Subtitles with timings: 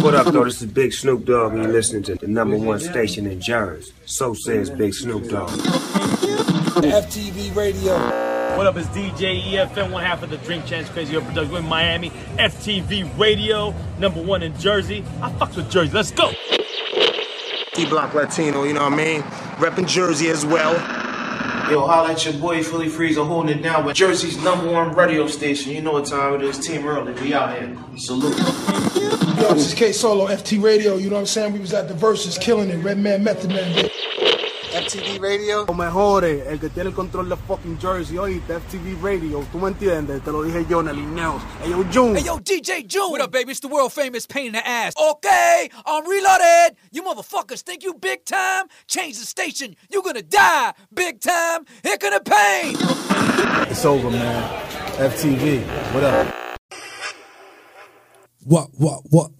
[0.00, 0.44] What up, though?
[0.44, 3.92] This is Big Snoop Dogg, and you're listening to the number one station in Jersey.
[4.06, 5.50] So says Big Snoop Dogg.
[6.80, 7.94] FTV Radio.
[8.56, 11.64] What up, it's DJ EFN, one half of the Drink Champs Crazy Hood Production in
[11.66, 12.10] Miami.
[12.38, 15.04] FTV Radio, number one in Jersey.
[15.20, 15.92] I fucks with Jersey.
[15.92, 16.30] Let's go.
[17.72, 19.22] T Block Latino, you know what I mean?
[19.58, 20.74] Repping Jersey as well.
[21.70, 25.26] Yo, holla at your boy Philly Freezer holding it down with Jersey's number one radio
[25.26, 25.72] station.
[25.72, 26.58] You know what time it is.
[26.58, 27.76] Team Early, we out here.
[27.96, 28.38] Salute.
[28.38, 30.96] Yo, this is K Solo, FT Radio.
[30.96, 31.52] You know what I'm saying?
[31.52, 32.82] We was at the Verzuz killing it.
[32.82, 33.74] Redman, Method Man.
[33.74, 33.92] bitch.
[34.72, 35.64] FTV Radio.
[35.66, 39.58] Lo mejores, eh, el que tiene el control de fucking Jersey, oíste, FTV Radio, tú
[39.58, 41.42] me entiendes, te lo dije yo en el Ineos.
[41.62, 42.18] Hey yo, June.
[42.18, 43.10] Hey, yo, DJ June.
[43.10, 43.50] What up, baby?
[43.50, 44.94] It's the world famous pain in the ass.
[44.96, 46.76] Okay, I'm reloaded.
[46.92, 48.66] You motherfuckers think you big time?
[48.86, 49.74] Change the station.
[49.90, 51.64] you're gonna die big time.
[51.82, 52.76] Here can the pain.
[53.70, 54.42] It's over, man.
[54.98, 55.62] FTV,
[55.94, 56.34] what up?
[58.44, 59.30] What, what, what?